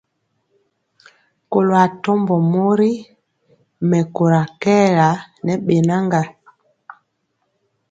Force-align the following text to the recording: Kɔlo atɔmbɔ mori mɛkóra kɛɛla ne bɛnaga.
Kɔlo 1.51 1.73
atɔmbɔ 1.85 2.35
mori 2.51 2.91
mɛkóra 3.89 4.41
kɛɛla 4.61 5.09
ne 5.45 5.53
bɛnaga. 5.65 6.21